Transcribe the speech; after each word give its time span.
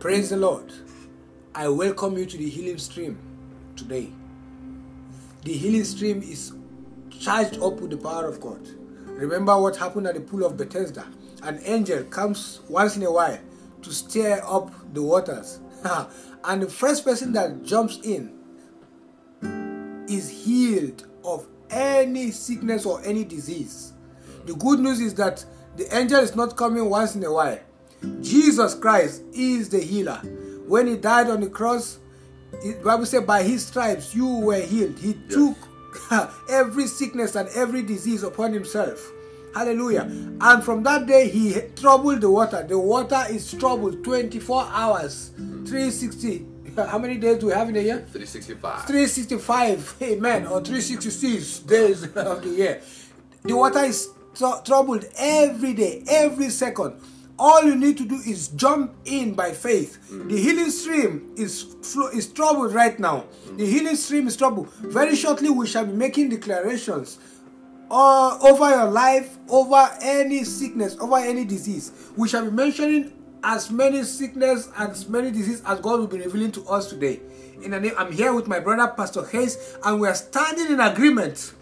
Praise 0.00 0.30
the 0.30 0.36
Lord. 0.36 0.72
I 1.56 1.66
welcome 1.66 2.16
you 2.16 2.24
to 2.24 2.36
the 2.36 2.48
healing 2.48 2.78
stream 2.78 3.18
today. 3.74 4.12
The 5.42 5.52
healing 5.52 5.82
stream 5.82 6.22
is 6.22 6.52
charged 7.10 7.60
up 7.60 7.80
with 7.80 7.90
the 7.90 7.96
power 7.96 8.28
of 8.28 8.40
God. 8.40 8.60
Remember 9.06 9.60
what 9.60 9.74
happened 9.74 10.06
at 10.06 10.14
the 10.14 10.20
pool 10.20 10.44
of 10.44 10.56
Bethesda? 10.56 11.04
An 11.42 11.58
angel 11.64 12.04
comes 12.04 12.60
once 12.68 12.96
in 12.96 13.02
a 13.02 13.10
while 13.10 13.40
to 13.82 13.92
stir 13.92 14.40
up 14.46 14.72
the 14.94 15.02
waters. 15.02 15.58
and 16.44 16.62
the 16.62 16.68
first 16.70 17.04
person 17.04 17.32
that 17.32 17.64
jumps 17.64 17.98
in 18.04 18.38
is 20.08 20.30
healed 20.30 21.08
of 21.24 21.44
any 21.70 22.30
sickness 22.30 22.86
or 22.86 23.02
any 23.04 23.24
disease. 23.24 23.94
The 24.44 24.54
good 24.54 24.78
news 24.78 25.00
is 25.00 25.14
that 25.14 25.44
the 25.74 25.92
angel 25.92 26.20
is 26.20 26.36
not 26.36 26.56
coming 26.56 26.88
once 26.88 27.16
in 27.16 27.24
a 27.24 27.32
while. 27.32 27.58
Jesus 28.20 28.74
Christ 28.74 29.22
is 29.32 29.68
the 29.68 29.80
healer. 29.80 30.20
When 30.66 30.86
he 30.86 30.96
died 30.96 31.28
on 31.28 31.40
the 31.40 31.48
cross, 31.48 31.98
the 32.62 32.80
Bible 32.84 33.06
said, 33.06 33.26
by 33.26 33.42
his 33.42 33.66
stripes 33.66 34.14
you 34.14 34.26
were 34.26 34.60
healed. 34.60 34.98
He 34.98 35.16
yes. 35.28 35.34
took 35.34 35.56
every 36.50 36.86
sickness 36.86 37.34
and 37.34 37.48
every 37.50 37.82
disease 37.82 38.22
upon 38.22 38.52
himself. 38.52 39.10
Hallelujah. 39.54 40.02
And 40.40 40.62
from 40.62 40.82
that 40.84 41.06
day, 41.06 41.28
he 41.28 41.60
troubled 41.74 42.20
the 42.20 42.30
water. 42.30 42.64
The 42.68 42.78
water 42.78 43.24
is 43.30 43.52
troubled 43.52 44.04
24 44.04 44.66
hours, 44.70 45.30
360. 45.36 46.46
How 46.76 46.98
many 46.98 47.16
days 47.16 47.38
do 47.38 47.46
we 47.46 47.52
have 47.52 47.68
in 47.68 47.76
a 47.76 47.80
year? 47.80 47.98
365. 48.12 48.86
365, 48.86 49.96
amen, 50.02 50.46
or 50.46 50.60
366 50.60 51.60
days 51.60 52.04
of 52.16 52.42
the 52.42 52.50
year. 52.50 52.82
The 53.42 53.56
water 53.56 53.80
is 53.80 54.10
tr- 54.34 54.62
troubled 54.64 55.06
every 55.16 55.72
day, 55.72 56.04
every 56.08 56.50
second. 56.50 57.00
All 57.38 57.62
you 57.62 57.76
need 57.76 57.96
to 57.98 58.04
do 58.04 58.16
is 58.16 58.48
jump 58.48 58.94
in 59.04 59.34
by 59.34 59.52
faith. 59.52 59.98
Mm. 60.10 60.28
The 60.28 60.36
healing 60.36 60.70
stream 60.70 61.32
is 61.36 61.76
is 62.12 62.32
troubled 62.32 62.74
right 62.74 62.98
now. 62.98 63.26
Mm. 63.46 63.58
The 63.58 63.66
healing 63.66 63.96
stream 63.96 64.26
is 64.26 64.36
troubled. 64.36 64.70
Very 64.74 65.14
shortly, 65.14 65.50
we 65.50 65.66
shall 65.66 65.86
be 65.86 65.92
making 65.92 66.30
declarations 66.30 67.18
uh, 67.90 68.38
over 68.42 68.68
your 68.70 68.86
life, 68.90 69.38
over 69.48 69.88
any 70.02 70.44
sickness, 70.44 70.96
over 71.00 71.16
any 71.16 71.44
disease. 71.44 71.92
We 72.16 72.28
shall 72.28 72.44
be 72.44 72.50
mentioning 72.50 73.12
as 73.44 73.70
many 73.70 74.02
sickness 74.02 74.68
and 74.76 74.90
as 74.90 75.08
many 75.08 75.30
disease 75.30 75.62
as 75.64 75.80
God 75.80 76.00
will 76.00 76.06
be 76.08 76.18
revealing 76.18 76.52
to 76.52 76.64
us 76.66 76.90
today. 76.90 77.20
In 77.62 77.70
the 77.70 77.80
name, 77.80 77.92
I'm 77.96 78.12
here 78.12 78.32
with 78.32 78.46
my 78.46 78.60
brother 78.60 78.92
Pastor 78.96 79.22
Gys, 79.22 79.78
and 79.84 80.00
we 80.00 80.08
are 80.08 80.14
standing 80.14 80.72
in 80.72 80.80
agreement 80.80 81.52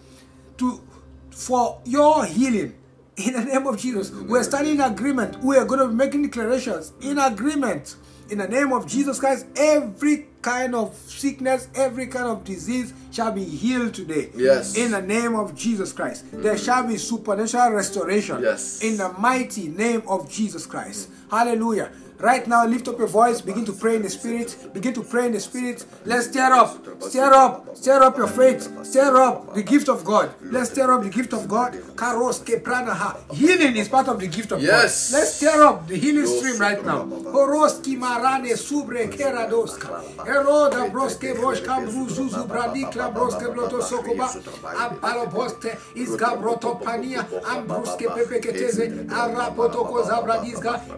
to 0.58 0.82
for 1.30 1.80
your 1.84 2.24
healing 2.24 2.74
in 3.16 3.32
the 3.32 3.44
name 3.44 3.66
of 3.66 3.78
Jesus. 3.78 4.10
We're 4.10 4.42
standing 4.42 4.74
in 4.74 4.80
agreement. 4.80 5.42
We 5.42 5.56
are 5.56 5.64
going 5.64 5.80
to 5.80 5.88
be 5.88 5.94
making 5.94 6.22
declarations 6.22 6.92
in 7.00 7.18
agreement 7.18 7.96
in 8.30 8.38
the 8.38 8.48
name 8.48 8.72
of 8.72 8.86
Jesus 8.86 9.18
Christ. 9.18 9.46
Every 9.56 10.26
kind 10.42 10.74
of 10.74 10.94
sickness, 10.94 11.68
every 11.74 12.06
kind 12.06 12.26
of 12.26 12.44
disease 12.44 12.92
shall 13.10 13.32
be 13.32 13.44
healed 13.44 13.94
today. 13.94 14.30
Yes. 14.34 14.76
In 14.76 14.90
the 14.90 15.02
name 15.02 15.34
of 15.34 15.54
Jesus 15.54 15.92
Christ. 15.92 16.26
Mm-hmm. 16.26 16.42
There 16.42 16.58
shall 16.58 16.86
be 16.86 16.96
supernatural 16.98 17.72
restoration. 17.72 18.42
Yes. 18.42 18.82
In 18.82 18.96
the 18.96 19.12
mighty 19.14 19.68
name 19.68 20.02
of 20.06 20.30
Jesus 20.30 20.66
Christ. 20.66 21.10
Mm-hmm. 21.10 21.36
Hallelujah. 21.36 21.92
Right 22.18 22.46
now, 22.46 22.66
lift 22.66 22.88
up 22.88 22.98
your 22.98 23.08
voice, 23.08 23.40
begin 23.42 23.64
to 23.66 23.72
pray 23.72 23.96
in 23.96 24.02
the 24.02 24.08
spirit, 24.08 24.56
begin 24.72 24.94
to 24.94 25.02
pray 25.02 25.26
in 25.26 25.32
the 25.32 25.40
spirit. 25.40 25.84
Let's 26.06 26.28
stir 26.28 26.52
up, 26.52 27.02
stir 27.02 27.32
up, 27.32 27.76
stir 27.76 28.02
up 28.02 28.16
your 28.16 28.26
faith, 28.26 28.86
stir 28.86 29.16
up 29.16 29.54
the 29.54 29.62
gift 29.62 29.88
of 29.88 30.02
God. 30.04 30.30
Let's 30.40 30.70
stir 30.70 30.90
up 30.92 31.02
the 31.02 31.10
gift 31.10 31.34
of 31.34 31.46
God. 31.46 31.74
Karos 31.94 32.42
kepranaha. 32.42 33.16
Healing 33.34 33.76
is 33.76 33.88
part 33.88 34.08
of 34.08 34.18
the 34.18 34.28
gift 34.28 34.52
of 34.52 34.62
yes. 34.62 35.10
God. 35.10 35.18
Let's 35.18 35.34
stir 35.34 35.62
up 35.62 35.86
the 35.88 35.96
healing 35.96 36.26
stream 36.26 36.58
right 36.58 36.82
now. 36.84 37.04
Horoski 37.04 37.98
marane 37.98 38.56
subre 38.56 39.08
keradoska. 39.08 40.02
Eroda 40.26 40.90
broske 40.90 41.34
broshka 41.34 41.80
bruzuzu 41.84 42.46
branikla 42.48 43.10
broske 43.12 43.52
bloto 43.52 43.82
sokoba. 43.82 44.30
Ampalo 44.76 45.26
boste 45.30 45.76
izga 45.94 46.36
broto 46.40 46.80
pania. 46.82 47.26
Ambruske 47.44 48.08
pepeketeze. 48.14 49.06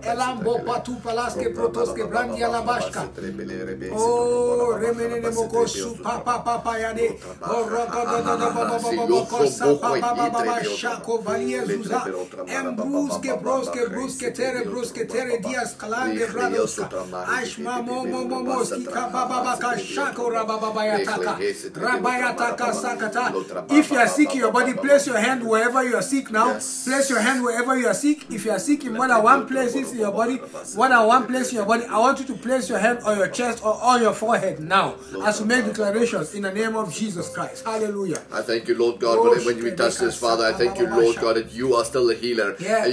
Elambo 0.03 0.59
patupa 0.67 1.08
palaske 1.09 1.55
protoske 1.55 2.05
brandi 2.11 2.45
alabaška. 2.45 3.03
O 3.93 4.79
remenene 4.81 5.31
mokosu 5.31 5.97
pa 6.05 6.21
pa 6.25 6.43
pa 6.45 6.59
pa 6.65 6.77
yane. 6.79 7.09
O 7.55 7.69
roga 7.73 8.03
da 8.11 8.19
da 8.27 8.37
da 8.37 8.51
ba 8.51 8.65
ba 8.71 8.79
ba 8.85 8.91
ba 8.97 9.07
ba 9.07 9.21
kosa 9.31 9.67
pa 9.83 9.91
pa 10.01 10.11
ba 10.19 10.31
ba 10.35 10.43
ba 10.49 10.57
shako 10.79 11.19
valie 11.27 11.61
zuza. 11.67 12.01
Em 12.47 12.77
bruske 12.77 13.33
broske 13.43 13.83
bruske 13.93 14.35
tere 14.35 14.65
bruske 14.65 15.09
tere 15.09 15.39
dias 15.47 15.75
kalande 15.81 16.27
bradoska. 16.33 16.89
Ashma 17.39 17.83
mo 17.87 18.05
mo 18.05 18.25
mo 18.31 18.43
mo 18.43 18.65
skika 18.65 19.09
ba 19.13 19.23
ba 19.31 19.39
ba 19.47 19.57
ka 19.63 19.73
shako 19.79 20.31
raba 20.31 20.57
ba 20.61 20.71
ba 20.77 20.83
yataka. 20.91 21.33
Raba 21.87 22.13
yataka 22.23 22.73
sakata. 22.83 23.25
If 23.71 23.91
you 23.91 23.99
are 23.99 24.09
sick 24.09 24.35
in 24.35 24.41
your 24.41 24.53
body, 24.53 24.75
place 24.75 25.07
your 25.07 25.19
hand 25.19 25.43
wherever 25.49 25.83
you 25.89 25.97
are 25.97 26.03
sick 26.03 26.31
now. 26.31 26.53
Place 26.85 27.11
your 27.11 27.21
hand 27.21 27.43
wherever 27.43 27.77
you 27.79 27.87
are 27.87 27.95
sick. 27.95 28.27
If 28.31 28.45
you 28.45 28.53
are 28.53 28.59
sick 28.59 28.85
in 28.85 28.93
more 28.95 29.09
than 29.09 29.23
one 29.23 29.47
place 29.47 29.75
in 29.75 29.99
your 29.99 30.13
body, 30.13 30.41
one 31.07 31.19
one 31.19 31.27
place 31.27 31.51
in 31.51 31.57
your 31.57 31.67
body, 31.67 31.85
I 31.85 31.99
want 31.99 32.21
you 32.21 32.27
to 32.27 32.35
place 32.35 32.69
your 32.69 32.79
hand 32.79 33.01
on 33.05 33.19
your 33.19 33.29
chest 33.29 33.65
or 33.65 33.75
on 33.83 34.01
your 34.01 34.15
forehead 34.15 34.61
now 34.61 34.95
as 35.25 35.41
we 35.41 35.49
make 35.49 35.65
declarations 35.65 36.35
in 36.35 36.43
the 36.43 36.53
name 36.53 36.77
of 36.77 36.93
Jesus 36.95 37.29
Christ. 37.35 37.65
Hallelujah. 37.65 38.23
I 38.33 38.43
thank 38.43 38.69
you, 38.69 38.77
Lord 38.77 39.01
God, 39.01 39.17
for 39.17 39.45
when 39.47 39.63
we 39.63 39.73
touch 39.73 39.97
this, 39.99 40.17
Father. 40.17 40.47
I 40.47 40.53
thank 40.53 40.79
you, 40.79 40.87
Lord 40.87 41.17
God, 41.17 41.37
that 41.37 41.53
you 41.53 41.75
are 41.75 41.85
still 41.85 42.09
a 42.11 42.15
healer. 42.15 42.57
Yes. 42.61 42.87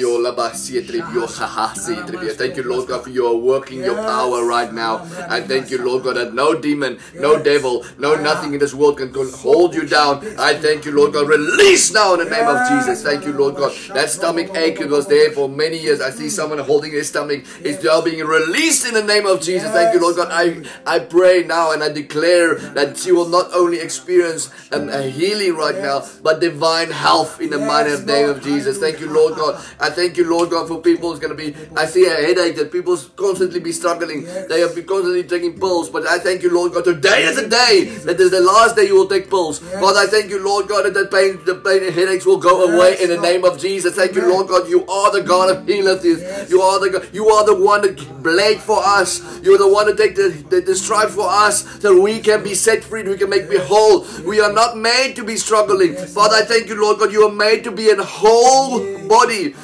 Thank 2.36 2.58
you, 2.58 2.64
Lord 2.64 2.88
God, 2.88 3.04
for 3.04 3.10
you 3.12 3.28
are 3.28 3.36
working 3.36 3.80
your 3.80 3.96
power 3.96 4.46
right 4.46 4.74
now. 4.74 5.04
I 5.30 5.42
thank 5.42 5.70
you, 5.70 5.78
Lord 5.84 6.04
God, 6.04 6.16
that 6.18 6.34
no 6.34 6.60
demon, 6.60 6.98
no 7.14 7.42
devil, 7.42 7.86
no 8.00 8.16
ah. 8.16 8.22
nothing 8.22 8.54
in 8.54 8.60
this 8.60 8.74
world 8.74 8.98
can 8.98 9.14
hold 9.34 9.76
you 9.76 9.86
down. 9.86 10.26
I 10.40 10.56
thank 10.56 10.86
you, 10.86 10.92
Lord 10.92 11.14
God. 11.14 11.28
Release 11.28 11.94
now 11.94 12.14
in 12.14 12.20
the 12.20 12.30
name 12.30 12.48
of 12.48 12.58
Jesus. 12.70 13.04
Thank 13.04 13.26
you, 13.26 13.34
Lord 13.34 13.56
God. 13.56 13.72
That 13.90 14.10
stomach 14.10 14.56
ache 14.56 14.80
was 14.80 15.08
there 15.08 15.32
for 15.32 15.48
many 15.48 15.78
years. 15.78 16.02
I 16.02 16.10
see 16.10 16.30
someone 16.30 16.60
holding 16.60 16.92
his 16.92 17.10
stomach. 17.10 17.44
It's 17.60 17.82
now 17.96 18.02
being 18.02 18.26
released 18.26 18.86
in 18.86 18.94
the 18.94 19.04
name 19.04 19.26
of 19.26 19.42
Jesus. 19.42 19.70
Thank 19.72 19.94
you, 19.94 20.02
Lord 20.02 20.16
God. 20.16 20.30
I, 20.32 20.64
I 20.86 21.00
pray 21.00 21.44
now 21.44 21.72
and 21.72 21.84
I 21.84 21.90
declare 21.90 22.56
that 22.74 22.98
she 22.98 23.12
will 23.12 23.30
not 23.30 23.54
only 23.54 23.80
experience 23.80 24.52
um, 24.72 24.90
a 24.90 25.04
healing 25.04 25.56
right 25.56 25.76
now, 25.76 26.06
but 26.22 26.40
divine 26.40 26.92
health 26.92 27.40
in 27.40 27.50
the 27.50 27.60
mighty 27.60 28.04
name 28.06 28.30
of 28.30 28.44
Jesus. 28.44 28.78
Thank 28.80 29.00
you, 29.00 29.10
Lord 29.10 29.36
God. 29.36 29.64
I 29.80 29.90
thank 29.90 30.18
you, 30.18 30.30
Lord 30.30 30.50
God, 30.50 30.68
for 30.68 30.82
people 30.82 31.12
who's 31.12 31.20
going 31.20 31.36
to 31.36 31.42
be, 31.44 31.56
I 31.76 31.86
see 31.86 32.06
a 32.06 32.16
headache 32.16 32.56
that 32.58 32.72
people 32.72 32.98
constantly 33.16 33.60
be 33.60 33.72
struggling. 33.72 34.26
They 34.26 34.62
are 34.64 34.70
constantly 34.70 35.24
taking 35.24 35.58
pills, 35.60 35.90
but 35.90 36.06
I 36.08 36.20
thank 36.20 36.44
you, 36.44 36.54
Lord 36.54 36.74
God. 36.74 36.84
Today 36.86 37.24
is 37.24 37.36
the 37.42 37.48
day 37.48 37.86
that 38.06 38.20
is 38.20 38.32
the 38.32 38.42
last 38.42 38.76
day 38.76 38.88
you 38.88 38.96
will 38.96 39.08
take 39.08 39.30
pills. 39.30 39.60
Father, 39.60 40.00
I 40.00 40.08
thank 40.08 40.30
you, 40.30 40.44
Lord 40.44 40.68
God, 40.68 40.86
that 40.86 40.94
the 40.94 41.08
pain, 41.08 41.40
the 41.46 41.56
pain 41.56 41.84
and 41.84 41.94
headaches 41.94 42.26
will 42.26 42.38
go 42.38 42.66
away 42.66 42.98
in 43.02 43.10
the 43.10 43.22
name 43.22 43.46
of 43.46 43.58
Jesus. 43.60 43.96
Thank 43.96 44.16
you, 44.16 44.28
Lord 44.28 44.48
God. 44.48 44.68
You 44.70 44.86
are 44.88 45.12
the 45.12 45.22
God 45.22 45.56
of 45.56 45.68
healers. 45.68 46.04
You 46.50 46.62
are 46.62 46.80
the 46.80 46.90
God. 46.90 47.10
You 47.14 47.30
are 47.30 47.46
the 47.46 47.56
one 47.56 47.85
blade 47.94 48.60
for 48.60 48.80
us. 48.84 49.42
You're 49.42 49.58
the 49.58 49.68
one 49.68 49.88
to 49.88 49.96
take 49.96 50.16
the, 50.16 50.30
the, 50.50 50.62
the 50.62 50.76
stripe 50.76 51.10
for 51.10 51.28
us 51.30 51.64
that 51.80 51.94
we 51.94 52.20
can 52.20 52.44
be 52.44 52.54
set 52.54 52.84
free, 52.84 53.04
we 53.04 53.18
can 53.18 53.30
make 53.30 53.50
me 53.50 53.58
whole. 53.58 54.06
We 54.26 54.40
are 54.42 54.52
not 54.52 54.78
made 54.78 55.16
to 55.16 55.24
be 55.24 55.38
struggling. 55.38 55.96
Father, 55.96 56.38
I 56.38 56.42
thank 56.42 56.68
you, 56.68 56.82
Lord 56.82 57.00
God. 57.00 57.12
You 57.12 57.28
are 57.28 57.32
made 57.32 57.64
to 57.66 57.72
be 57.72 57.90
a 57.90 58.02
whole 58.04 58.80
body. 59.08 59.56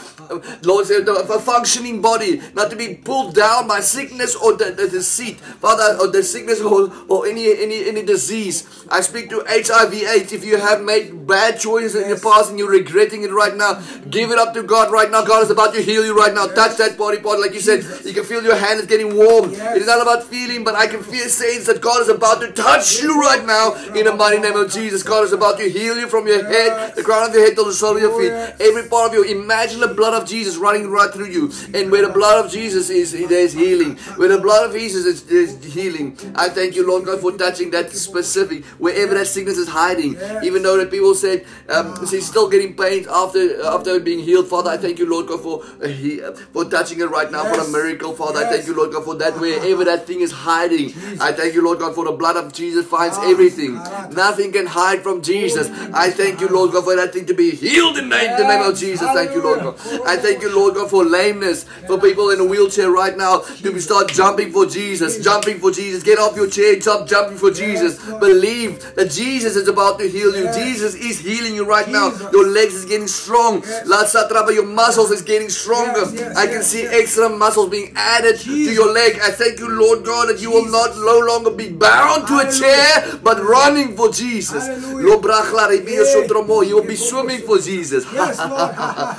Lord, 0.63 0.89
a 0.89 1.39
functioning 1.39 2.01
body, 2.01 2.41
not 2.53 2.69
to 2.69 2.75
be 2.77 2.95
pulled 2.95 3.35
down 3.35 3.67
by 3.67 3.81
sickness 3.81 4.35
or 4.35 4.53
the, 4.55 4.71
the 4.71 4.87
deceit, 4.87 5.39
Father, 5.39 5.97
or 5.99 6.07
the 6.07 6.23
sickness 6.23 6.61
or, 6.61 6.91
or 7.09 7.27
any 7.27 7.51
any 7.51 7.85
any 7.87 8.01
disease. 8.01 8.63
I 8.89 9.01
speak 9.01 9.29
to 9.31 9.43
HIV/AIDS. 9.47 10.31
If 10.31 10.45
you 10.45 10.57
have 10.57 10.81
made 10.81 11.27
bad 11.27 11.59
choices 11.59 11.95
in 11.95 12.07
your 12.07 12.19
past 12.19 12.49
and 12.49 12.59
you're 12.59 12.71
regretting 12.71 13.23
it 13.23 13.31
right 13.31 13.55
now, 13.55 13.81
give 14.09 14.31
it 14.31 14.39
up 14.39 14.53
to 14.53 14.63
God 14.63 14.91
right 14.91 15.11
now. 15.11 15.23
God 15.25 15.43
is 15.43 15.49
about 15.49 15.73
to 15.73 15.81
heal 15.81 16.05
you 16.05 16.15
right 16.17 16.33
now. 16.33 16.47
Touch 16.47 16.77
that 16.77 16.97
body 16.97 17.19
part, 17.19 17.39
like 17.39 17.53
you 17.53 17.59
said. 17.59 17.83
You 18.05 18.13
can 18.13 18.23
feel 18.23 18.43
your 18.43 18.55
hand 18.55 18.79
is 18.79 18.85
getting 18.85 19.15
warm. 19.15 19.51
It 19.51 19.81
is 19.81 19.87
not 19.87 20.01
about 20.01 20.23
feeling, 20.23 20.63
but 20.63 20.75
I 20.75 20.87
can 20.87 21.03
feel 21.03 21.27
saying 21.27 21.63
that 21.65 21.81
God 21.81 22.01
is 22.01 22.09
about 22.09 22.39
to 22.41 22.51
touch 22.51 23.01
you 23.01 23.19
right 23.19 23.45
now 23.45 23.73
in 23.95 24.05
the 24.05 24.15
mighty 24.15 24.39
name 24.39 24.55
of 24.55 24.71
Jesus. 24.71 25.03
God 25.03 25.23
is 25.25 25.33
about 25.33 25.57
to 25.59 25.69
heal 25.69 25.97
you 25.97 26.07
from 26.07 26.27
your 26.27 26.45
head, 26.45 26.95
the 26.95 27.03
crown 27.03 27.29
of 27.29 27.35
your 27.35 27.45
head 27.45 27.55
to 27.57 27.63
the 27.63 27.73
sole 27.73 27.95
of 27.95 28.01
your 28.01 28.17
feet. 28.19 28.31
Oh, 28.31 28.55
Every 28.59 28.87
part 28.89 29.11
of 29.11 29.15
you. 29.15 29.23
Imagine 29.31 29.79
the 29.79 29.93
blood 29.93 30.13
of 30.21 30.27
Jesus 30.27 30.57
running 30.57 30.89
right 30.89 31.11
through 31.11 31.27
you. 31.37 31.51
And 31.73 31.91
where 31.91 32.05
the 32.07 32.13
blood 32.13 32.43
of 32.45 32.51
Jesus 32.51 32.89
is, 32.89 33.11
there's 33.27 33.53
healing. 33.53 33.97
Where 34.17 34.29
the 34.29 34.39
blood 34.39 34.67
of 34.69 34.73
Jesus 34.75 35.05
is, 35.05 35.23
there's 35.23 35.63
healing. 35.63 36.17
I 36.35 36.49
thank 36.49 36.75
you, 36.75 36.85
Lord 36.87 37.05
God, 37.05 37.19
for 37.21 37.31
touching 37.31 37.71
that 37.71 37.91
specific, 37.91 38.65
wherever 38.77 39.13
that 39.15 39.27
sickness 39.27 39.57
is 39.57 39.67
hiding. 39.67 40.17
Even 40.43 40.63
though 40.63 40.77
the 40.77 40.85
people 40.85 41.15
said 41.15 41.45
um, 41.69 41.95
she's 42.07 42.27
still 42.27 42.49
getting 42.49 42.75
pain 42.75 43.05
after 43.09 43.63
after 43.65 43.99
being 43.99 44.19
healed, 44.19 44.47
Father, 44.47 44.69
I 44.71 44.77
thank 44.77 44.99
you, 44.99 45.07
Lord 45.09 45.27
God, 45.27 45.41
for 45.41 45.63
uh, 45.83 45.87
uh, 45.87 46.33
for 46.53 46.65
touching 46.65 46.99
it 46.99 47.09
right 47.09 47.31
now 47.31 47.45
for 47.45 47.59
a 47.61 47.67
miracle, 47.67 48.13
Father. 48.13 48.39
I 48.45 48.49
thank 48.49 48.67
you, 48.67 48.73
Lord 48.75 48.91
God, 48.91 49.05
for 49.05 49.15
that 49.15 49.39
wherever 49.39 49.83
that 49.85 50.05
thing 50.07 50.21
is 50.21 50.31
hiding. 50.31 50.93
I 51.19 51.31
thank 51.31 51.53
you, 51.53 51.61
Lord 51.63 51.79
God, 51.79 51.95
for 51.95 52.05
the 52.05 52.11
blood 52.11 52.37
of 52.37 52.51
Jesus 52.53 52.85
finds 52.87 53.17
Ah, 53.17 53.29
everything. 53.29 53.73
Nothing 54.11 54.51
can 54.51 54.65
hide 54.65 55.01
from 55.03 55.21
Jesus. 55.21 55.69
I 55.93 56.11
thank 56.11 56.41
you, 56.41 56.47
Lord 56.47 56.71
God, 56.71 56.83
for 56.83 56.95
that 56.95 57.13
thing 57.13 57.25
to 57.27 57.33
be 57.33 57.51
healed 57.51 57.97
in 57.97 58.09
the 58.09 58.17
name 58.17 58.61
of 58.61 58.77
Jesus. 58.77 59.01
Thank 59.21 59.35
you, 59.35 59.43
Lord 59.43 59.59
God. 59.61 59.75
I 60.07 60.17
thank 60.17 60.41
you, 60.41 60.49
Lord 60.55 60.75
God, 60.75 60.89
for 60.89 61.03
lameness, 61.05 61.63
for 61.85 61.99
people 61.99 62.31
in 62.31 62.39
a 62.39 62.45
wheelchair 62.45 62.89
right 62.91 63.15
now 63.15 63.39
to 63.39 63.79
start 63.79 64.11
jumping 64.13 64.51
for 64.51 64.65
Jesus, 64.65 65.19
jumping 65.23 65.59
for 65.59 65.71
Jesus. 65.71 66.01
Get 66.03 66.17
off 66.19 66.35
your 66.35 66.47
chair, 66.49 66.75
jump, 66.79 67.07
jumping 67.07 67.37
for 67.37 67.51
Jesus. 67.51 67.99
Believe 68.19 68.95
that 68.95 69.11
Jesus 69.11 69.55
is 69.55 69.67
about 69.67 69.99
to 69.99 70.09
heal 70.09 70.35
you. 70.35 70.51
Jesus 70.53 70.95
is 70.95 71.19
healing 71.19 71.53
you 71.55 71.65
right 71.65 71.87
now. 71.87 72.11
Your 72.31 72.47
legs 72.47 72.73
is 72.73 72.85
getting 72.85 73.07
strong. 73.07 73.61
La 73.85 74.03
Satraba, 74.05 74.53
your 74.53 74.65
muscles 74.65 75.11
is 75.11 75.21
getting 75.21 75.49
stronger. 75.49 76.01
I 76.35 76.47
can 76.47 76.63
see 76.63 76.83
extra 76.87 77.29
muscles 77.29 77.69
being 77.69 77.93
added 77.95 78.39
to 78.39 78.51
your 78.51 78.91
leg. 78.91 79.19
I 79.21 79.31
thank 79.31 79.59
you, 79.59 79.69
Lord 79.69 80.03
God, 80.03 80.29
that 80.29 80.41
you 80.41 80.49
will 80.51 80.69
not 80.71 80.95
no 80.97 81.19
longer 81.19 81.51
be 81.51 81.69
bound 81.69 82.27
to 82.27 82.37
a 82.39 82.51
chair, 82.51 83.19
but 83.23 83.41
running 83.43 83.95
for 83.95 84.09
Jesus. 84.11 84.65
Hallelujah. 84.67 85.07
Lo 85.07 85.19
brachla 85.21 85.67
rebio 85.69 86.03
Hey. 86.05 86.27
sotromo. 86.27 86.65
You 86.67 86.75
will 86.77 86.87
be 86.87 86.95
swimming 86.95 87.41
for 87.41 87.57
Jesus. 87.59 88.05
Yes, 88.13 88.37
Lord. 88.39 88.71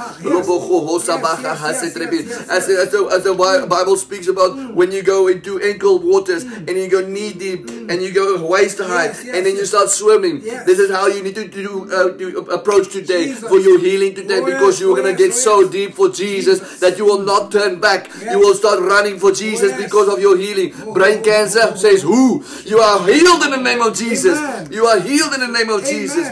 As 2.51 2.67
the- 2.67 2.79
as 2.83 2.91
the- 2.91 3.09
as 3.17 3.23
the 3.25 3.35
Bi- 3.35 3.67
Bible 3.67 3.97
speaks 3.97 4.29
about 4.29 4.53
Mm. 4.57 4.75
when 4.75 4.93
you 4.93 5.03
go 5.03 5.29
into 5.29 5.59
ankle 5.61 5.99
waters 5.99 6.43
and 6.45 6.71
you 6.71 6.89
go 6.89 7.01
knee 7.01 7.33
deep 7.33 7.69
and 7.89 8.03
you 8.03 8.11
go 8.11 8.43
waist 8.45 8.79
high 8.79 9.11
and 9.33 9.47
then 9.47 9.57
you 9.57 9.65
start 9.67 9.91
swimming. 9.91 10.43
This 10.67 10.79
is 10.79 10.91
how 10.91 11.07
you 11.07 11.23
need 11.23 11.35
to 11.37 11.47
do 11.47 11.87
uh, 11.93 12.09
to 12.19 12.47
approach 12.51 12.91
today 12.93 13.33
for 13.33 13.59
your 13.59 13.79
healing 13.79 14.15
today 14.15 14.41
Oh, 14.43 14.45
because 14.47 14.81
you're 14.81 14.93
oh, 14.93 14.97
gonna 14.97 15.11
yes, 15.11 15.19
get 15.19 15.31
oh, 15.31 15.63
so 15.63 15.69
deep 15.69 15.95
for 15.95 16.09
Jesus, 16.09 16.61
that 16.81 16.99
you 16.99 17.05
will 17.05 17.23
not 17.23 17.51
turn 17.53 17.81
back. 17.81 18.09
You 18.31 18.39
will 18.39 18.55
start 18.55 18.81
running 18.81 19.19
for 19.19 19.33
Jesus 19.33 19.71
yes. 19.73 19.81
because 19.83 20.09
of 20.09 20.21
your 20.21 20.37
healing. 20.37 20.73
Oh, 20.87 20.93
Brain 20.93 21.19
oh, 21.21 21.25
cancer 21.25 21.61
oh, 21.65 21.73
oh, 21.75 21.77
says 21.77 22.03
who? 22.03 22.43
You 22.65 22.79
are 22.81 22.99
healed 23.07 23.43
in 23.45 23.51
the 23.51 23.63
name 23.63 23.83
of 23.83 23.95
Jesus. 23.97 24.39
You 24.71 24.87
are 24.87 25.01
healed 25.01 25.33
in 25.35 25.41
the 25.41 25.49
name 25.59 25.69
of. 25.71 25.83
Jesus. 25.85 26.27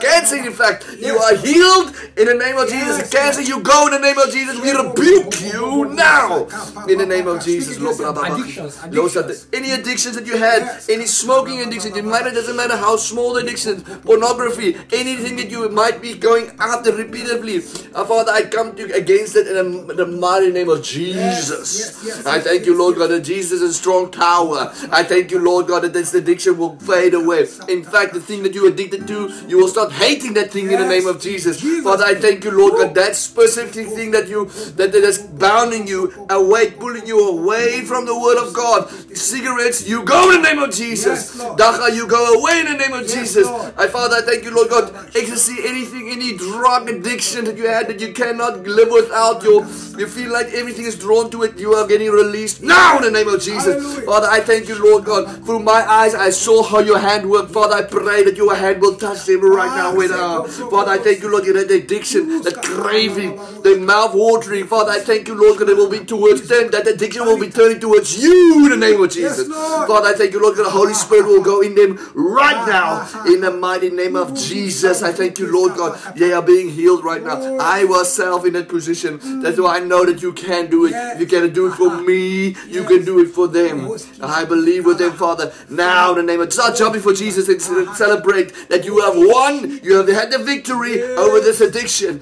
Cancer, 0.00 0.36
in 0.36 0.52
fact, 0.52 0.84
you 0.98 1.16
are 1.18 1.36
healed 1.36 1.92
in 2.16 2.26
the 2.26 2.34
name 2.34 2.56
of 2.56 2.68
Jesus. 2.68 3.10
Cancer, 3.10 3.42
you 3.42 3.60
go 3.60 3.86
in 3.86 3.92
the 3.92 3.98
name 3.98 4.18
of 4.18 4.30
Jesus. 4.30 4.58
We 4.60 4.70
rebuke 4.72 5.40
you 5.40 5.84
now 5.94 6.46
in 6.88 6.98
the 6.98 7.06
name 7.06 7.26
of 7.28 7.42
Jesus. 7.44 7.78
Lord. 7.78 7.96
bra- 7.98 8.12
ba- 8.12 8.20
ba- 8.20 8.34
Addictions, 8.42 8.78
addictions. 8.84 9.46
Any 9.52 9.70
addictions 9.72 10.14
that 10.16 10.26
you 10.26 10.36
had, 10.36 10.62
any 10.88 11.06
smoking 11.06 11.60
addiction, 11.60 11.96
it 11.96 12.04
matter, 12.04 12.30
doesn't 12.30 12.56
matter 12.56 12.76
how 12.76 12.96
small 12.96 13.34
the 13.34 13.40
addiction, 13.40 13.82
pornography, 14.04 14.76
anything 14.92 15.36
that 15.36 15.50
you 15.50 15.68
might 15.68 16.00
be 16.02 16.14
going 16.14 16.50
after 16.58 16.92
repeatedly. 16.92 17.58
Uh, 17.94 18.04
Father, 18.04 18.32
I 18.32 18.42
come 18.44 18.74
to 18.76 18.92
against 18.94 19.36
it 19.36 19.46
in 19.48 19.54
the, 19.86 19.94
the 19.94 20.06
mighty 20.06 20.50
name 20.50 20.68
of 20.68 20.82
Jesus. 20.82 21.96
I 22.26 22.40
thank 22.40 22.66
you, 22.66 22.76
Lord. 22.76 22.96
God, 22.96 23.08
that 23.08 23.20
Jesus 23.20 23.62
is 23.62 23.70
a 23.70 23.74
strong 23.74 24.10
tower. 24.10 24.72
I 24.90 25.02
thank 25.02 25.30
you, 25.30 25.38
Lord 25.38 25.66
God, 25.66 25.82
that 25.84 25.92
this 25.92 26.12
addiction 26.14 26.58
will 26.58 26.76
fade 26.78 27.14
away. 27.14 27.46
In 27.68 27.82
fact, 27.84 28.12
the 28.12 28.20
thing 28.20 28.42
that 28.42 28.54
you're 28.54 28.68
addicted 28.68 29.06
to, 29.08 29.30
you 29.48 29.56
will 29.58 29.68
start 29.68 29.92
hating 29.92 30.34
that 30.34 30.50
thing 30.50 30.70
in 30.70 30.78
the 30.78 30.86
name 30.86 31.06
of 31.06 31.20
Jesus. 31.20 31.58
Jesus. 31.60 31.84
Father, 31.92 32.04
I 32.04 32.14
thank 32.14 32.42
you, 32.44 32.50
Lord 32.52 32.72
God, 32.72 32.94
that 32.94 33.14
specific 33.16 33.86
thing 33.88 34.12
that 34.12 34.26
you 34.26 34.46
that, 34.80 34.92
that 34.92 35.04
is 35.04 35.18
bounding 35.18 35.86
you 35.86 36.26
away, 36.30 36.70
pulling 36.70 37.06
you 37.06 37.28
away 37.28 37.84
from 37.84 38.06
the 38.06 38.18
word 38.18 38.38
of 38.38 38.54
God. 38.54 38.88
Cigarettes, 39.14 39.86
you 39.86 40.02
go 40.02 40.32
in 40.32 40.40
the 40.40 40.48
name 40.48 40.62
of 40.62 40.72
Jesus. 40.72 41.36
Yes, 41.36 41.56
Dagga, 41.60 41.94
you 41.94 42.06
go 42.06 42.40
away 42.40 42.60
in 42.60 42.66
the 42.72 42.78
name 42.78 42.94
of 42.94 43.02
Yes, 43.02 43.12
Jesus. 43.12 43.46
Lord. 43.46 43.74
I 43.76 43.88
Father, 43.88 44.16
I 44.16 44.22
thank 44.22 44.42
you, 44.44 44.54
Lord 44.54 44.70
God. 44.70 44.94
Ecstasy, 45.14 45.56
anything, 45.68 46.08
any 46.08 46.34
drug 46.34 46.88
addiction 46.88 47.44
that 47.44 47.58
you 47.58 47.68
had 47.68 47.88
that 47.88 48.00
you 48.00 48.14
cannot 48.14 48.62
live 48.66 48.88
without, 48.90 49.42
you 49.42 49.60
you 49.98 50.06
feel 50.08 50.32
like 50.32 50.46
everything 50.54 50.86
is 50.86 50.98
drawn 50.98 51.30
to 51.30 51.42
it, 51.42 51.58
you 51.58 51.74
are 51.74 51.86
getting 51.86 52.10
released 52.10 52.62
now 52.62 52.96
in 52.96 53.04
the 53.04 53.10
name 53.10 53.28
of 53.28 53.42
Jesus. 53.42 53.76
Hallelujah. 53.76 54.06
Father, 54.06 54.28
I 54.30 54.40
thank 54.40 54.66
you, 54.68 54.82
Lord 54.82 55.04
God. 55.04 55.44
Through 55.44 55.60
my 55.60 55.84
eyes, 55.86 56.14
I 56.14 56.30
saw 56.30 56.62
how 56.62 56.78
your 56.78 56.98
hand 56.98 57.28
worked. 57.28 57.52
Father, 57.52 57.74
I 57.74 57.82
pray 57.82 58.24
that 58.24 58.36
your 58.36 58.54
hand 58.54 58.80
will 58.80 58.96
touch 58.96 59.26
them 59.26 59.44
right 59.44 59.76
now. 59.76 59.94
With, 59.94 60.10
uh, 60.10 60.44
Father, 60.70 60.92
I 60.92 60.98
thank 60.98 61.20
you, 61.20 61.30
Lord, 61.30 61.44
you 61.44 61.54
had 61.54 61.68
the 61.68 61.81
addiction, 61.82 62.42
the 62.42 62.52
craving, 62.52 63.36
the 63.62 63.78
mouth 63.78 64.14
watering. 64.14 64.66
Father, 64.66 64.92
I 64.92 65.00
thank 65.00 65.28
you, 65.28 65.34
Lord, 65.34 65.58
God, 65.58 65.68
it 65.68 65.76
will 65.76 65.90
be 65.90 66.04
towards 66.04 66.48
them. 66.48 66.70
That 66.70 66.86
addiction 66.86 67.24
will 67.24 67.38
be 67.38 67.50
turning 67.50 67.80
towards 67.80 68.22
you 68.22 68.64
in 68.64 68.70
the 68.70 68.76
name 68.76 69.02
of 69.02 69.10
Jesus. 69.10 69.48
Father, 69.48 70.08
I 70.08 70.14
thank 70.14 70.32
you, 70.32 70.42
Lord, 70.42 70.56
God, 70.56 70.66
the 70.66 70.70
Holy 70.70 70.94
Spirit 70.94 71.26
will 71.26 71.42
go 71.42 71.60
in 71.60 71.74
them 71.74 71.98
right 72.14 72.66
now 72.66 73.08
in 73.26 73.40
the 73.40 73.50
mighty 73.50 73.90
name 73.90 74.16
of 74.16 74.34
Jesus. 74.36 75.02
I 75.02 75.12
thank 75.12 75.38
you, 75.38 75.52
Lord 75.52 75.76
God. 75.76 75.98
They 76.16 76.32
are 76.32 76.42
being 76.42 76.68
healed 76.70 77.04
right 77.04 77.22
now. 77.22 77.58
I 77.58 77.84
myself 78.12 78.44
in 78.46 78.52
that 78.54 78.68
position. 78.68 79.40
That's 79.40 79.58
why 79.58 79.76
I 79.76 79.80
know 79.80 80.04
that 80.04 80.22
you 80.22 80.32
can 80.32 80.68
do 80.70 80.86
it. 80.86 81.20
You 81.20 81.26
can 81.26 81.52
do 81.52 81.68
it 81.68 81.76
for 81.76 82.00
me, 82.00 82.56
you 82.68 82.84
can 82.84 83.04
do 83.04 83.20
it 83.20 83.28
for 83.28 83.48
them. 83.48 83.90
I 84.22 84.44
believe 84.44 84.84
with 84.86 84.98
them, 84.98 85.12
Father. 85.12 85.52
Now, 85.68 86.10
in 86.10 86.16
the 86.16 86.22
name 86.22 86.40
of 86.40 86.52
start 86.52 86.76
jumping 86.76 87.00
for 87.00 87.14
Jesus 87.14 87.48
and 87.48 87.60
celebrate 87.96 88.68
that 88.68 88.84
you 88.84 89.00
have 89.00 89.14
won. 89.16 89.80
You 89.82 89.96
have 89.96 90.08
had 90.08 90.30
the 90.30 90.38
victory 90.38 91.02
over 91.02 91.40
this 91.40 91.60
addiction. 91.72 92.20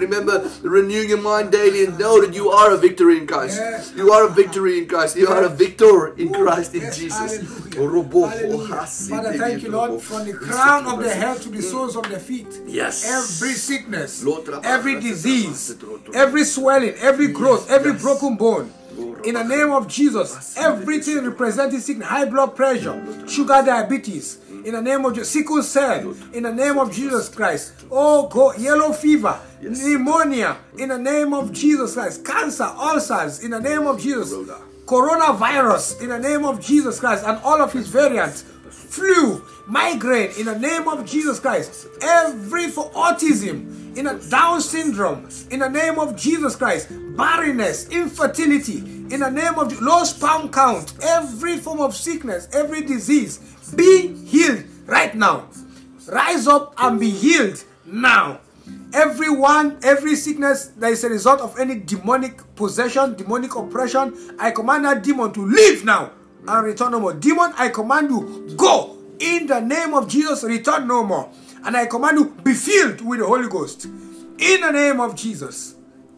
Remember, 0.00 0.50
renewing 0.62 1.08
your 1.08 1.20
mind 1.20 1.52
daily 1.52 1.84
and 1.84 1.98
know 1.98 2.20
that 2.24 2.34
you 2.34 2.50
are 2.50 2.72
a 2.72 2.76
victory 2.76 3.18
in 3.18 3.26
Christ. 3.26 3.60
You 3.96 4.12
are 4.12 4.26
a 4.26 4.30
victory 4.30 4.78
in 4.78 4.88
Christ. 4.88 5.16
You 5.16 5.28
are 5.28 5.44
a 5.44 5.48
victor 5.48 6.14
in 6.16 6.32
Christ 6.32 6.74
in 6.74 6.92
Jesus. 6.92 7.38
Father, 9.08 9.32
thank 9.38 9.62
you, 9.62 9.70
Lord, 9.70 10.02
from 10.02 10.26
the 10.26 10.32
crown 10.34 10.86
of 10.86 11.02
the 11.02 11.12
head 11.12 11.40
to 11.42 11.48
the 11.48 11.58
mm. 11.58 11.62
soles 11.62 11.96
of 11.96 12.08
the 12.08 12.18
feet. 12.18 12.46
Yes. 12.66 13.04
Every 13.08 13.54
sickness, 13.54 14.24
every 14.64 15.00
disease, 15.00 15.76
every 16.14 16.44
swelling, 16.44 16.94
every 17.00 17.28
growth, 17.28 17.70
every 17.70 17.92
broken 17.94 18.36
bone. 18.36 18.72
In 19.24 19.34
the 19.34 19.44
name 19.44 19.70
of 19.70 19.86
Jesus, 19.86 20.56
everything 20.56 21.24
representing 21.24 21.80
sickness, 21.80 22.08
high 22.08 22.24
blood 22.24 22.56
pressure, 22.56 23.00
sugar 23.28 23.62
diabetes, 23.64 24.38
in 24.64 24.72
the 24.74 24.82
name 24.82 25.04
of 25.04 25.14
Jesus, 25.14 25.30
sickle 25.30 25.62
cell, 25.62 26.14
in 26.32 26.42
the 26.44 26.52
name 26.52 26.78
of 26.78 26.92
Jesus 26.92 27.28
Christ, 27.28 27.72
oh, 27.90 28.28
go, 28.28 28.52
yellow 28.54 28.92
fever, 28.92 29.38
Yes. 29.62 29.82
pneumonia, 29.82 30.56
in 30.78 30.88
the 30.88 30.98
name 30.98 31.34
of 31.34 31.52
Jesus 31.52 31.94
Christ, 31.94 32.24
cancer, 32.24 32.64
ulcers, 32.78 33.42
in 33.44 33.50
the 33.50 33.60
name 33.60 33.86
of 33.86 34.00
Jesus, 34.00 34.30
Corona. 34.32 34.56
coronavirus, 34.86 36.00
in 36.00 36.08
the 36.08 36.18
name 36.18 36.44
of 36.44 36.60
Jesus 36.60 36.98
Christ, 37.00 37.24
and 37.26 37.38
all 37.44 37.60
of 37.60 37.72
his 37.72 37.88
variants, 37.88 38.44
flu, 38.70 39.42
migraine, 39.66 40.30
in 40.38 40.46
the 40.46 40.58
name 40.58 40.88
of 40.88 41.04
Jesus 41.06 41.38
Christ, 41.38 41.86
every 42.02 42.68
for 42.68 42.90
autism, 42.92 43.96
in 43.96 44.06
a 44.06 44.14
Down 44.30 44.60
syndrome, 44.60 45.28
in 45.50 45.60
the 45.60 45.68
name 45.68 45.98
of 45.98 46.16
Jesus 46.16 46.56
Christ, 46.56 46.88
barrenness, 47.16 47.88
infertility, 47.90 48.78
in 49.10 49.20
the 49.20 49.30
name 49.30 49.58
of 49.58 49.80
low 49.80 50.04
sperm 50.04 50.48
count, 50.50 50.94
every 51.02 51.56
form 51.58 51.80
of 51.80 51.94
sickness, 51.94 52.48
every 52.52 52.82
disease, 52.82 53.40
be 53.76 54.14
healed 54.24 54.64
right 54.86 55.14
now. 55.14 55.48
Rise 56.08 56.46
up 56.46 56.74
and 56.78 56.98
be 56.98 57.10
healed 57.10 57.62
now. 57.86 58.40
Everyone, 58.92 59.78
every 59.82 60.16
sickness 60.16 60.66
that 60.78 60.90
is 60.90 61.04
a 61.04 61.08
result 61.08 61.40
of 61.40 61.58
any 61.58 61.76
demonic 61.76 62.42
possession, 62.56 63.14
demonic 63.14 63.54
oppression, 63.54 64.36
I 64.38 64.50
command 64.50 64.84
that 64.84 65.02
demon 65.02 65.32
to 65.32 65.46
leave 65.46 65.84
now 65.84 66.10
and 66.46 66.66
return 66.66 66.92
no 66.92 67.00
more. 67.00 67.14
Demon, 67.14 67.52
I 67.56 67.68
command 67.68 68.10
you, 68.10 68.54
go 68.56 68.98
in 69.20 69.46
the 69.46 69.60
name 69.60 69.94
of 69.94 70.08
Jesus, 70.08 70.42
return 70.42 70.88
no 70.88 71.04
more. 71.04 71.30
And 71.64 71.76
I 71.76 71.86
command 71.86 72.18
you, 72.18 72.24
be 72.42 72.54
filled 72.54 73.00
with 73.02 73.20
the 73.20 73.26
Holy 73.26 73.48
Ghost 73.48 73.84
in 73.84 74.60
the 74.60 74.70
name 74.72 75.00
of 75.00 75.14
Jesus. 75.14 75.76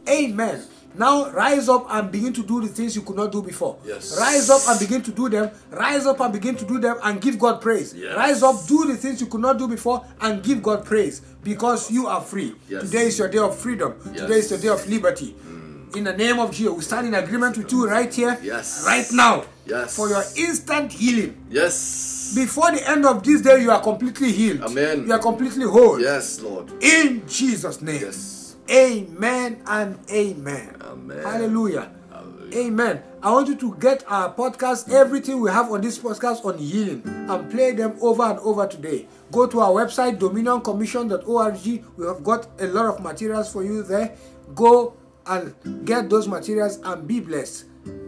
Amen. 0.09 0.63
Now 0.95 1.31
rise 1.31 1.69
up 1.69 1.87
and 1.91 2.11
begin 2.13 2.33
to 2.35 2.43
do 2.43 2.61
the 2.61 2.69
things 2.69 2.95
you 2.95 3.03
could 3.03 3.17
not 3.17 3.33
do 3.33 3.43
before. 3.43 3.79
Yes. 3.87 4.19
Rise 4.19 4.51
up 4.51 4.61
and 4.69 4.79
begin 4.79 5.03
to 5.03 5.11
do 5.13 5.29
them. 5.29 5.51
Rise 5.71 6.07
up 6.07 6.21
and 6.21 6.33
begin 6.33 6.55
to 6.57 6.65
do 6.67 6.79
them 6.79 6.99
and 7.03 7.21
give 7.21 7.39
God 7.39 7.61
praise. 7.61 7.95
Yes. 7.95 8.17
Rise 8.17 8.43
up, 8.43 8.67
do 8.67 8.87
the 8.87 8.97
things 8.97 9.21
you 9.21 9.27
could 9.27 9.41
not 9.41 9.59
do 9.59 9.67
before 9.69 10.05
and 10.21 10.43
give 10.43 10.63
God 10.63 10.85
praise 10.85 11.21
because 11.43 11.91
you 11.91 12.07
are 12.07 12.21
free. 12.21 12.55
Yes. 12.69 12.83
Today 12.83 13.07
is 13.07 13.19
your 13.19 13.29
day 13.29 13.39
of 13.39 13.57
freedom. 13.57 13.95
Today 14.15 14.39
is 14.39 14.51
your 14.51 14.61
day 14.61 14.69
of 14.69 14.87
liberty. 14.89 15.35
Mm. 15.47 15.97
In 15.97 16.05
the 16.05 16.13
name 16.17 16.39
of 16.39 16.51
Jesus, 16.53 16.73
we 16.73 16.81
stand 16.83 17.07
in 17.07 17.15
agreement 17.15 17.57
with 17.59 17.71
you 17.71 17.87
right 17.87 18.13
here, 18.13 18.39
Yes. 18.43 18.83
right 18.87 19.07
now, 19.13 19.45
Yes. 19.67 19.95
for 19.95 20.09
your 20.09 20.25
instant 20.37 20.91
healing. 20.93 21.37
Yes. 21.51 22.33
Before 22.35 22.71
the 22.71 22.89
end 22.89 23.05
of 23.05 23.23
this 23.23 23.43
day, 23.43 23.61
you 23.61 23.71
are 23.71 23.83
completely 23.83 24.33
healed. 24.33 24.63
Amen. 24.63 25.07
You 25.07 25.13
are 25.13 25.19
completely 25.19 25.67
whole. 25.67 26.01
Yes, 26.01 26.41
Lord. 26.41 26.71
In 26.83 27.23
Jesus' 27.29 27.83
name. 27.83 28.01
Yes. 28.01 28.42
Amen 28.71 29.63
and 29.67 29.99
amen. 30.11 30.77
Amen. 30.81 31.23
Hallelujah. 31.23 31.93
Hallelujah. 32.11 32.59
Amen. 32.59 33.03
I 33.23 33.31
want 33.33 33.49
you 33.49 33.57
to 33.57 33.77
get 33.77 34.05
our 34.09 34.33
podcast, 34.35 34.91
everything 34.91 35.41
we 35.41 35.51
have 35.51 35.71
on 35.71 35.81
this 35.81 35.99
podcast 35.99 36.45
on 36.45 36.59
healing, 36.59 37.03
and 37.07 37.51
play 37.51 37.73
them 37.73 37.97
over 38.01 38.23
and 38.25 38.39
over 38.41 38.67
today. 38.67 39.07
Go 39.31 39.47
to 39.47 39.61
our 39.61 39.71
website, 39.71 40.19
dominioncommission.org. 40.19 41.83
We 41.97 42.07
have 42.07 42.23
got 42.25 42.49
a 42.61 42.67
lot 42.67 42.87
of 42.95 43.03
materials 43.03 43.53
for 43.53 43.65
you 43.65 43.83
there. 43.83 44.17
Go 44.55 44.95
and 45.27 45.55
get 45.85 46.11
those 46.11 46.29
materials 46.29 46.79
and 46.85 47.07
be 47.07 47.21
blessed 47.21 47.67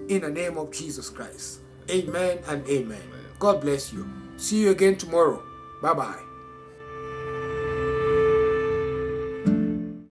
in 0.09 0.21
the 0.23 0.31
name 0.31 0.59
of 0.59 0.71
Jesus 0.73 1.09
Christ. 1.09 1.61
Amen 1.91 2.39
and 2.49 2.67
amen. 2.69 3.03
God 3.39 3.61
bless 3.61 3.93
you. 3.93 4.09
See 4.37 4.63
you 4.63 4.71
again 4.71 4.97
tomorrow. 4.97 5.43
Bye 5.83 5.95
bye. 5.95 6.34